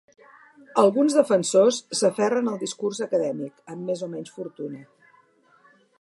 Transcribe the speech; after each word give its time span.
Alguns 0.83 1.17
defensors 1.17 1.77
s'aferren 1.99 2.49
al 2.53 2.57
discurs 2.63 3.03
acadèmic, 3.07 3.63
amb 3.75 3.89
més 3.91 4.03
o 4.09 4.11
menys 4.15 4.37
fortuna. 4.39 4.83